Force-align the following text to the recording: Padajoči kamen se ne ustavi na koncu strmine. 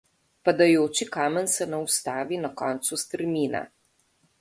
Padajoči 0.47 1.07
kamen 1.17 1.51
se 1.57 1.69
ne 1.73 1.83
ustavi 1.89 2.43
na 2.47 2.53
koncu 2.65 3.01
strmine. 3.07 3.67